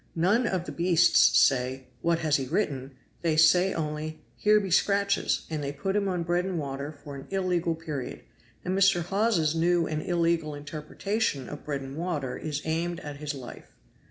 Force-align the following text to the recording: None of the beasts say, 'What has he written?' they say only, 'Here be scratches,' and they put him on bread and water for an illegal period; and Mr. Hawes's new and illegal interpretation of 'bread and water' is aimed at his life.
None 0.15 0.47
of 0.47 0.65
the 0.65 0.71
beasts 0.71 1.37
say, 1.37 1.83
'What 2.01 2.17
has 2.17 2.37
he 2.37 2.47
written?' 2.47 2.95
they 3.21 3.37
say 3.37 3.71
only, 3.71 4.19
'Here 4.35 4.59
be 4.59 4.71
scratches,' 4.71 5.45
and 5.47 5.63
they 5.63 5.71
put 5.71 5.95
him 5.95 6.07
on 6.07 6.23
bread 6.23 6.43
and 6.43 6.57
water 6.57 6.91
for 7.03 7.15
an 7.15 7.27
illegal 7.29 7.75
period; 7.75 8.21
and 8.65 8.75
Mr. 8.75 9.03
Hawes's 9.03 9.53
new 9.53 9.85
and 9.85 10.01
illegal 10.01 10.55
interpretation 10.55 11.47
of 11.47 11.63
'bread 11.63 11.81
and 11.81 11.95
water' 11.95 12.35
is 12.35 12.63
aimed 12.65 12.99
at 13.01 13.17
his 13.17 13.35
life. 13.35 13.73